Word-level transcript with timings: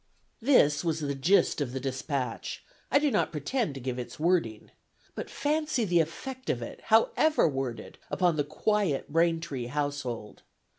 This 0.41 0.83
was 0.83 0.99
the 1.01 1.13
gist 1.13 1.61
of 1.61 1.73
the 1.73 1.79
despatch; 1.79 2.63
I 2.89 2.97
do 2.97 3.11
not 3.11 3.31
pretend 3.31 3.75
to 3.75 3.79
give 3.79 3.99
its 3.99 4.19
wording. 4.19 4.71
But 5.13 5.29
fancy 5.29 5.85
the 5.85 5.99
effect 5.99 6.49
of 6.49 6.63
it, 6.63 6.81
however 6.85 7.47
worded, 7.47 7.99
on 8.09 8.35
the 8.35 8.43
quiet 8.43 9.13
Braintree 9.13 9.67
household! 9.67 10.41